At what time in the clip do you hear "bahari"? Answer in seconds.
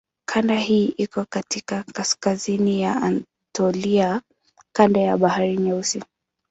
5.17-5.57